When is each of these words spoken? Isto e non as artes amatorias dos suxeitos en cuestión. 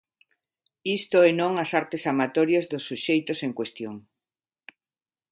Isto 0.97 1.17
e 1.29 1.31
non 1.39 1.53
as 1.63 1.71
artes 1.81 2.03
amatorias 2.11 2.65
dos 2.71 2.83
suxeitos 2.89 3.39
en 3.45 3.51
cuestión. 3.59 3.95